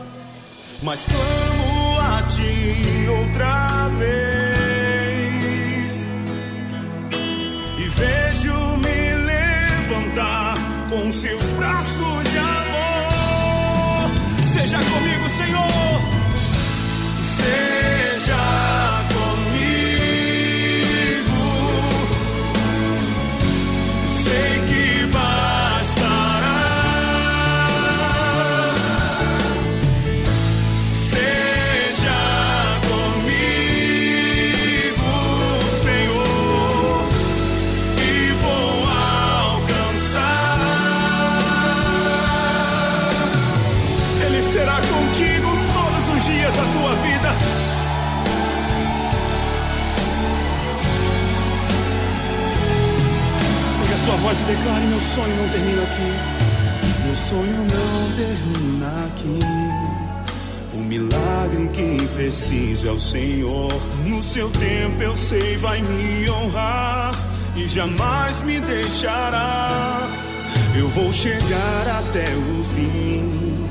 [0.84, 4.48] Mas clamo a ti outra vez.
[7.80, 10.56] E vejo-me levantar
[10.88, 14.12] com seus braços de amor.
[14.44, 16.02] Seja comigo, Senhor.
[17.24, 17.75] Seja
[54.26, 56.12] voz e declare: meu sonho não termina aqui.
[57.06, 59.40] Meu sonho não termina aqui.
[60.74, 63.72] O milagre que preciso é o Senhor.
[64.06, 67.14] No seu tempo eu sei, vai me honrar
[67.56, 70.10] e jamais me deixará.
[70.76, 73.68] Eu vou chegar até o fim.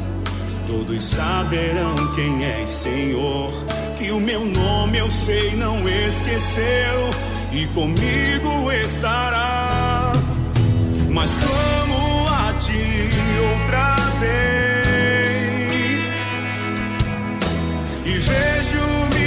[0.67, 3.53] Todos saberão quem é Senhor.
[3.99, 7.11] Que o meu nome eu sei, não esqueceu.
[7.53, 9.54] E comigo estará.
[11.15, 13.09] Mas clamo a ti
[13.39, 16.05] outra vez.
[18.05, 19.24] E vejo-me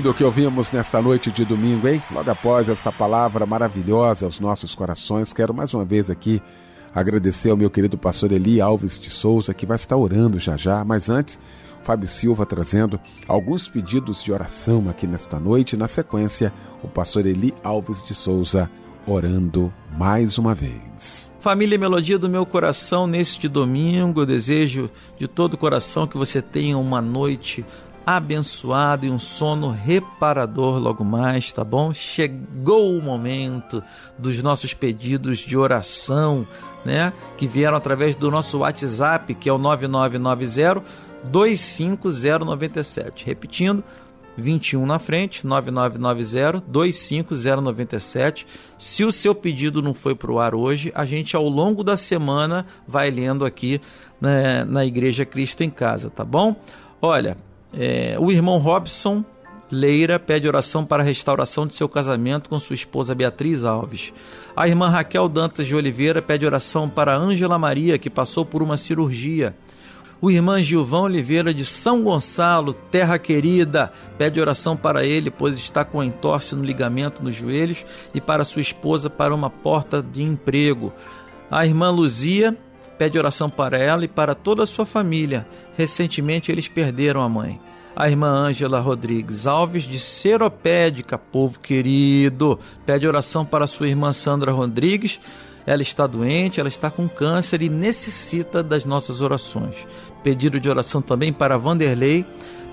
[0.00, 2.02] lindo que ouvimos nesta noite de domingo, hein?
[2.10, 6.40] Logo após essa palavra maravilhosa aos nossos corações, quero mais uma vez aqui
[6.94, 10.82] agradecer ao meu querido pastor Eli Alves de Souza, que vai estar orando já já,
[10.86, 11.38] mas antes,
[11.82, 12.98] Fábio Silva trazendo
[13.28, 15.76] alguns pedidos de oração aqui nesta noite.
[15.76, 16.50] Na sequência,
[16.82, 18.70] o pastor Eli Alves de Souza
[19.06, 21.30] orando mais uma vez.
[21.40, 26.40] Família Melodia do meu coração, neste domingo, eu desejo de todo o coração que você
[26.40, 27.66] tenha uma noite
[28.04, 31.92] abençoada e um sono reparador logo mais, tá bom?
[31.92, 33.82] Chegou o momento
[34.18, 36.46] dos nossos pedidos de oração,
[36.84, 37.12] né?
[37.36, 40.82] Que vieram através do nosso WhatsApp, que é o 9990
[41.24, 43.26] 25097.
[43.26, 43.84] Repetindo,
[44.36, 48.46] 21 na frente, 9990 25097.
[48.78, 51.96] Se o seu pedido não foi para o ar hoje, a gente ao longo da
[51.96, 53.80] semana vai lendo aqui
[54.20, 56.56] né, na Igreja Cristo em Casa, tá bom?
[57.00, 57.36] Olha,
[57.72, 59.24] é, o irmão Robson
[59.70, 64.12] Leira pede oração para a restauração de seu casamento com sua esposa Beatriz Alves.
[64.56, 68.76] A irmã Raquel Dantas de Oliveira pede oração para Ângela Maria, que passou por uma
[68.76, 69.54] cirurgia.
[70.20, 75.84] O irmão Gilvão Oliveira de São Gonçalo, terra querida, pede oração para ele, pois está
[75.84, 80.92] com entorse no ligamento nos joelhos, e para sua esposa para uma porta de emprego.
[81.48, 82.58] A irmã Luzia
[82.98, 85.46] pede oração para ela e para toda a sua família.
[85.80, 87.58] Recentemente eles perderam a mãe.
[87.96, 94.52] A irmã Ângela Rodrigues Alves de Seropédica, povo querido, pede oração para sua irmã Sandra
[94.52, 95.18] Rodrigues.
[95.66, 99.74] Ela está doente, ela está com câncer e necessita das nossas orações.
[100.22, 102.26] Pedido de oração também para Vanderlei,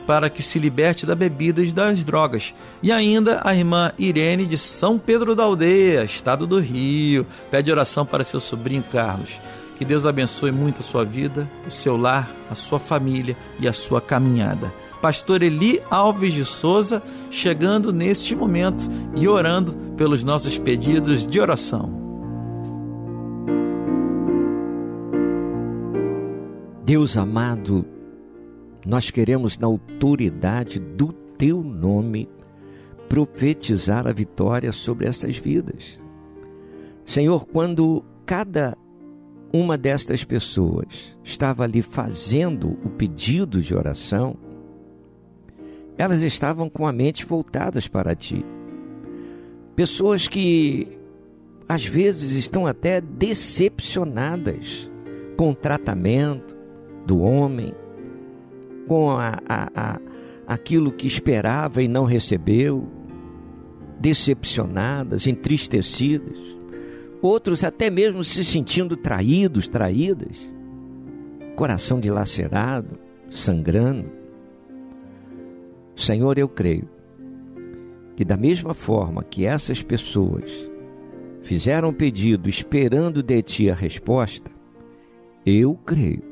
[0.05, 2.53] para que se liberte da bebida e das drogas.
[2.84, 8.05] E ainda a irmã Irene de São Pedro da Aldeia, estado do Rio, pede oração
[8.05, 9.30] para seu sobrinho Carlos.
[9.78, 13.73] Que Deus abençoe muito a sua vida, o seu lar, a sua família e a
[13.73, 14.73] sua caminhada.
[14.99, 18.84] Pastor Eli Alves de Souza, chegando neste momento
[19.15, 22.07] e orando pelos nossos pedidos de oração.
[26.84, 27.86] Deus amado,
[28.84, 32.28] nós queremos, na autoridade do teu nome,
[33.07, 35.99] profetizar a vitória sobre essas vidas.
[37.05, 38.75] Senhor, quando cada
[39.52, 44.36] uma destas pessoas estava ali fazendo o pedido de oração,
[45.98, 48.45] elas estavam com a mente voltadas para ti.
[49.76, 50.98] Pessoas que
[51.68, 54.89] às vezes estão até decepcionadas
[55.36, 56.56] com o tratamento
[57.06, 57.74] do homem,
[58.88, 60.00] com a, a, a,
[60.48, 62.88] aquilo que esperava e não recebeu,
[64.00, 66.38] decepcionadas, entristecidas,
[67.22, 70.38] outros até mesmo se sentindo traídos, traídas,
[71.55, 72.99] coração dilacerado,
[73.30, 74.09] sangrando.
[75.95, 76.88] Senhor, eu creio
[78.15, 80.51] que, da mesma forma que essas pessoas
[81.41, 84.51] fizeram pedido esperando de ti a resposta,
[85.45, 86.24] eu creio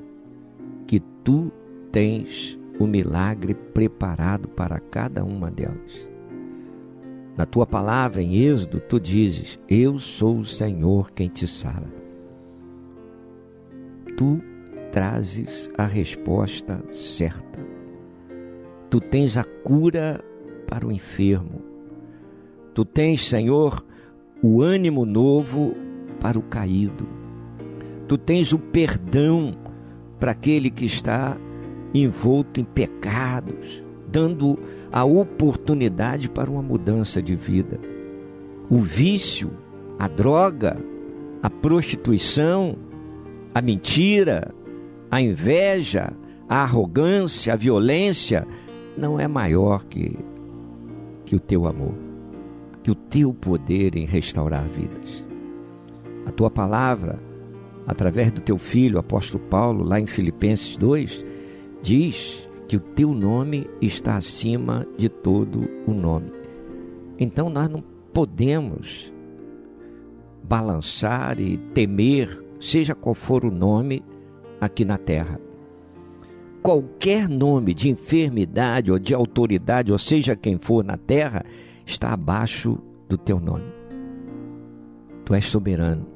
[0.85, 1.51] que tu
[1.91, 6.14] tens o milagre preparado para cada uma delas.
[7.37, 11.93] Na tua palavra, em Êxodo, tu dizes: Eu sou o Senhor quem te sara.
[14.15, 14.39] Tu
[14.91, 17.59] trazes a resposta certa.
[18.89, 20.23] Tu tens a cura
[20.67, 21.61] para o enfermo.
[22.73, 23.85] Tu tens, Senhor,
[24.41, 25.75] o ânimo novo
[26.19, 27.07] para o caído.
[28.07, 29.53] Tu tens o perdão
[30.19, 31.37] para aquele que está
[31.93, 33.83] envolto em pecados,
[34.15, 34.57] dando
[34.93, 37.77] a oportunidade para uma mudança de vida.
[38.69, 39.51] O vício,
[39.99, 40.77] a droga,
[41.43, 42.77] a prostituição,
[43.53, 44.55] a mentira,
[45.11, 46.13] a inveja,
[46.47, 48.47] a arrogância, a violência
[48.97, 50.17] não é maior que,
[51.25, 51.95] que o teu amor,
[52.81, 55.25] que o teu poder em restaurar vidas.
[56.25, 57.19] A tua palavra,
[57.85, 61.25] através do teu filho, apóstolo Paulo, lá em Filipenses 2,
[61.83, 66.31] diz que o teu nome está acima de todo o nome.
[67.19, 69.13] Então nós não podemos
[70.43, 74.03] balançar e temer, seja qual for o nome
[74.59, 75.39] aqui na terra.
[76.61, 81.43] Qualquer nome de enfermidade ou de autoridade, ou seja quem for na terra,
[81.85, 83.71] está abaixo do teu nome.
[85.23, 86.07] Tu és soberano.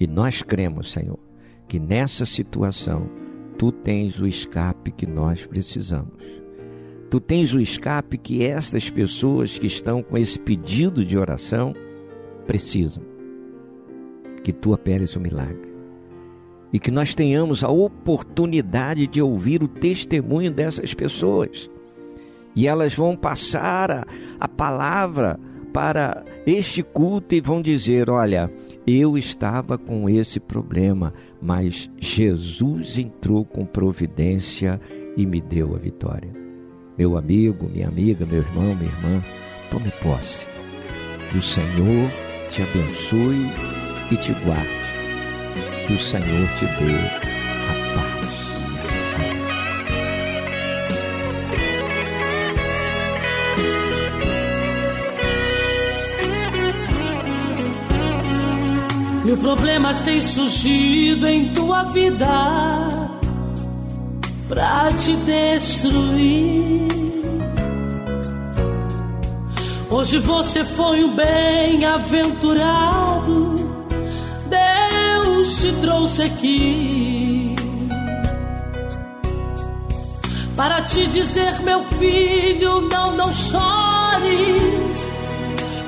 [0.00, 1.18] E nós cremos, Senhor,
[1.66, 3.10] que nessa situação
[3.58, 6.14] tu tens o escape que nós precisamos.
[7.10, 11.74] Tu tens o escape que essas pessoas que estão com esse pedido de oração
[12.46, 13.02] precisam.
[14.44, 15.68] Que tu operes o milagre.
[16.72, 21.68] E que nós tenhamos a oportunidade de ouvir o testemunho dessas pessoas.
[22.54, 24.06] E elas vão passar a,
[24.38, 25.40] a palavra
[25.78, 28.50] para este culto e vão dizer: Olha,
[28.84, 34.80] eu estava com esse problema, mas Jesus entrou com providência
[35.16, 36.32] e me deu a vitória.
[36.98, 39.24] Meu amigo, minha amiga, meu irmão, minha irmã,
[39.70, 40.44] tome posse.
[41.30, 42.10] Que o Senhor
[42.48, 43.46] te abençoe
[44.10, 44.66] e te guarde.
[45.86, 47.37] Que o Senhor te dê
[59.28, 62.26] Mil problemas têm surgido em tua vida
[64.48, 66.88] pra te destruir.
[69.90, 73.54] Hoje você foi um bem-aventurado,
[74.48, 77.54] Deus te trouxe aqui
[80.56, 85.10] para te dizer, meu filho, não, não chores,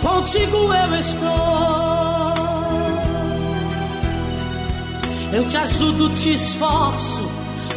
[0.03, 2.00] contigo eu estou.
[5.33, 7.31] Eu te ajudo, te esforço,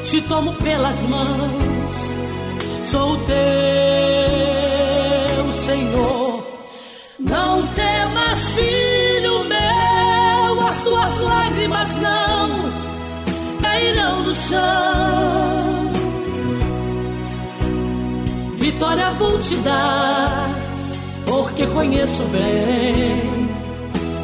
[0.06, 1.96] te tomo pelas mãos.
[2.86, 3.34] Sou teu
[5.54, 6.44] Senhor.
[7.20, 12.74] Não temas, filho meu, as tuas lágrimas não
[13.62, 14.60] cairão no chão.
[18.56, 20.50] Vitória vou te dar,
[21.26, 23.48] porque conheço bem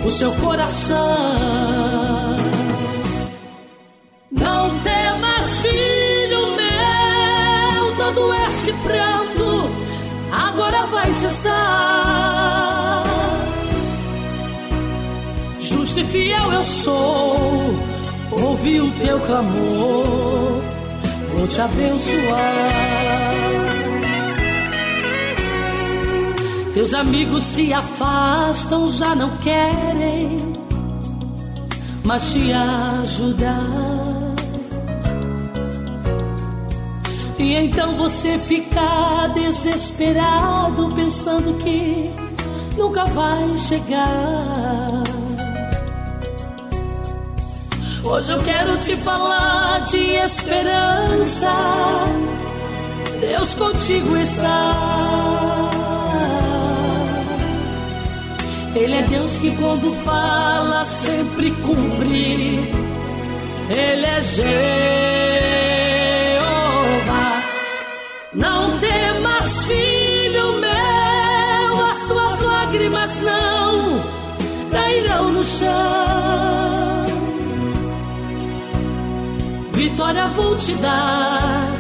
[0.06, 2.49] o seu coração.
[4.80, 9.70] Não temas, filho meu, todo esse pranto
[10.32, 13.04] agora vai cessar.
[15.60, 17.76] Justo e fiel eu sou,
[18.32, 20.62] ouvi o teu clamor,
[21.34, 22.70] vou te abençoar.
[26.74, 30.60] Teus amigos se afastam, já não querem
[32.10, 34.29] mas te ajudar.
[37.40, 42.12] E então você fica desesperado, pensando que
[42.78, 45.04] nunca vai chegar.
[48.04, 51.54] Hoje eu quero te falar de esperança.
[53.22, 55.70] Deus contigo está.
[58.76, 62.60] Ele é Deus que quando fala sempre cumpre.
[63.70, 65.19] Ele é Jeová.
[68.34, 74.04] Não temas, filho meu, as tuas lágrimas não
[74.72, 75.70] cairão no chão.
[79.72, 81.72] Vitória vou te dar,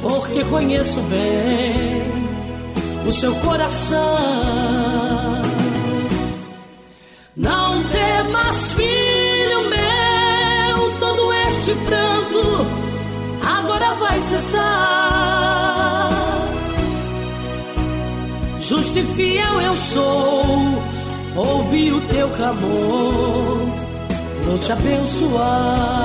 [0.00, 2.02] porque conheço bem
[3.04, 3.98] o seu coração.
[7.34, 12.66] Não temas, filho meu, todo este pranto
[13.44, 15.67] agora vai cessar.
[18.68, 20.44] Justo e fiel eu sou,
[21.34, 23.66] ouvi o teu clamor,
[24.44, 25.98] vou te abençoar.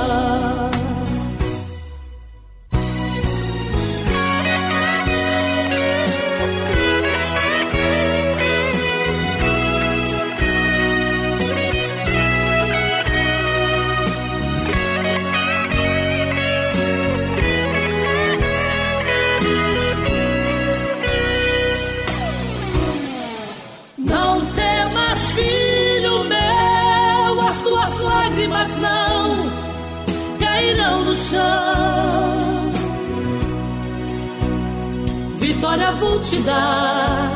[35.74, 37.32] Vitória vou te dar,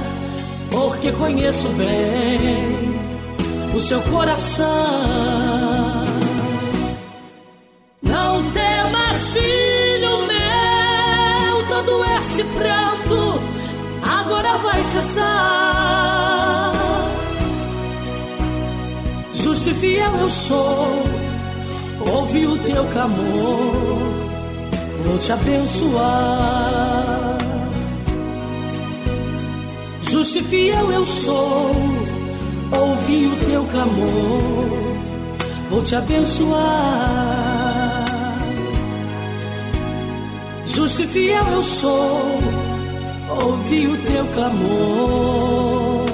[0.70, 3.00] porque conheço bem
[3.74, 4.64] o seu coração.
[8.00, 13.42] Não temas, filho meu, todo esse pranto
[14.08, 16.72] agora vai cessar.
[19.34, 21.02] Justo e fiel eu sou,
[22.12, 23.98] ouvi o teu clamor,
[25.04, 27.37] vou te abençoar.
[30.18, 31.70] Justo e fiel eu sou,
[32.76, 34.98] ouvi o teu clamor,
[35.70, 36.58] vou te abençoar.
[40.66, 42.20] Justo e fiel eu sou,
[43.44, 46.04] ouvi o teu clamor,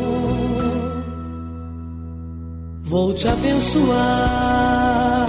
[2.83, 5.24] vou te abençoar.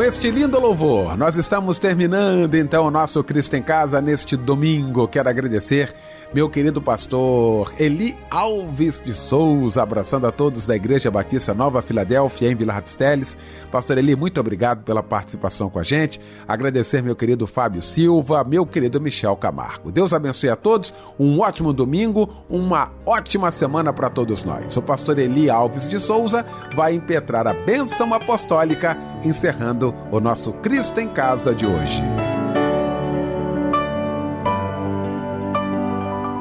[0.00, 5.06] Com este lindo louvor, nós estamos terminando então o nosso Cristo em Casa neste domingo.
[5.06, 5.94] Quero agradecer
[6.32, 12.50] meu querido pastor Eli Alves de Souza, abraçando a todos da Igreja Batista Nova Filadélfia,
[12.50, 13.36] em Vila Teles.
[13.70, 16.18] Pastor Eli, muito obrigado pela participação com a gente.
[16.48, 19.92] Agradecer meu querido Fábio Silva, meu querido Michel Camargo.
[19.92, 24.74] Deus abençoe a todos, um ótimo domingo, uma ótima semana para todos nós.
[24.76, 31.00] O pastor Eli Alves de Souza vai impetrar a bênção apostólica, encerrando o nosso Cristo
[31.00, 32.02] em Casa de hoje.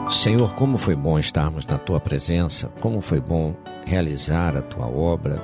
[0.09, 5.41] Senhor, como foi bom estarmos na tua presença, como foi bom realizar a tua obra,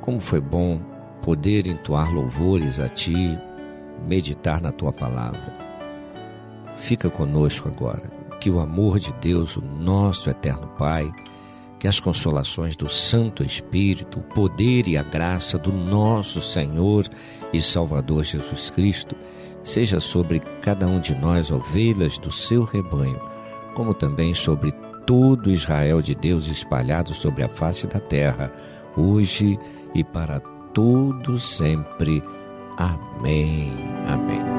[0.00, 0.80] como foi bom
[1.22, 3.38] poder entoar louvores a ti,
[4.08, 5.56] meditar na tua palavra.
[6.76, 8.10] Fica conosco agora,
[8.40, 11.12] que o amor de Deus, o nosso eterno Pai,
[11.82, 17.08] que as consolações do Santo Espírito, o poder e a graça do nosso Senhor
[17.52, 19.16] e Salvador Jesus Cristo
[19.64, 23.20] seja sobre cada um de nós, ovelhas do seu rebanho,
[23.74, 24.70] como também sobre
[25.04, 28.52] todo Israel de Deus espalhado sobre a face da terra,
[28.96, 29.58] hoje
[29.92, 30.38] e para
[30.72, 32.22] todo sempre.
[32.76, 33.72] Amém.
[34.06, 34.51] Amém.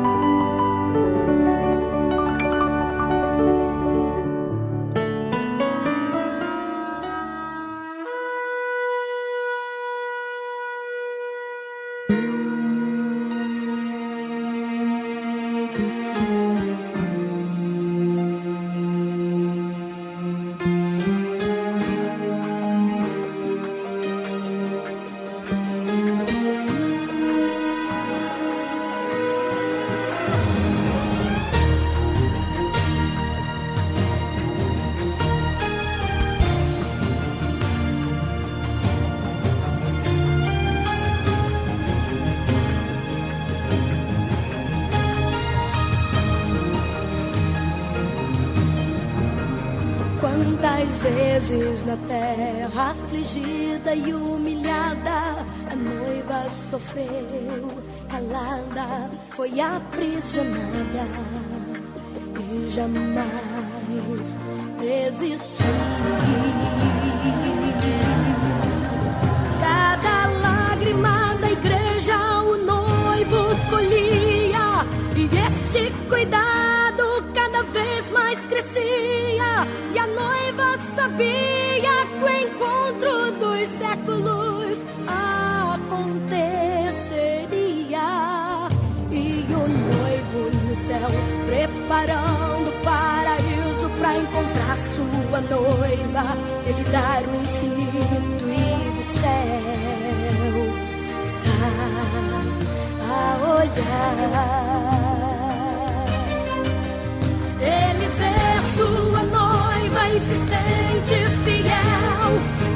[51.54, 57.70] vezes na terra afligida e humilhada, a noiva sofreu,
[58.10, 61.08] calada, foi aprisionada
[62.40, 64.38] e jamais
[64.80, 65.68] desistiu.
[90.86, 91.08] céu,
[91.48, 96.24] preparando o paraíso para encontrar sua noiva.
[96.66, 99.64] Ele dar o infinito e do céu
[101.24, 101.62] está
[103.10, 103.16] a
[103.60, 104.74] olhar.
[107.62, 108.40] Ele vê
[108.76, 111.16] sua noiva insistente,
[111.46, 112.32] fiel,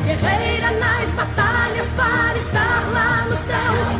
[0.05, 3.96] guerreira nas batalhas para estar lá no céu.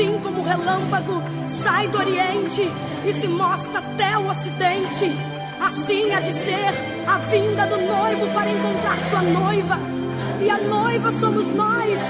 [0.00, 2.66] assim como o relâmpago sai do Oriente
[3.04, 5.12] e se mostra até o Ocidente.
[5.60, 6.72] Assim há de ser
[7.06, 9.78] a vinda do noivo para encontrar sua noiva.
[10.40, 12.00] E a noiva somos nós,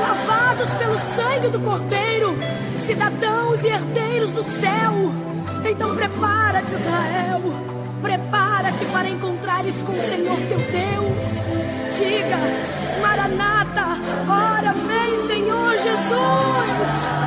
[0.00, 2.38] lavados pelo sangue do Cordeiro,
[2.86, 5.12] cidadãos e herdeiros do céu.
[5.68, 7.40] Então prepara-te, Israel.
[8.00, 11.98] Prepara-te para encontrares com o Senhor teu Deus.
[11.98, 12.38] Diga,
[13.02, 13.98] Maranata,
[14.28, 17.19] ora vem, Senhor Jesus.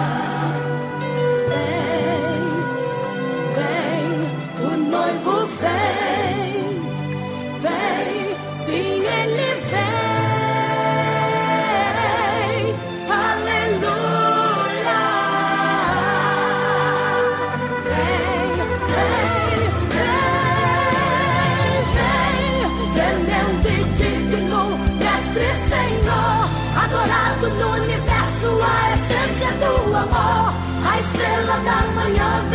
[31.54, 32.53] Estrela da manhã,